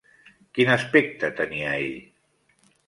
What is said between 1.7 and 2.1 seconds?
ell?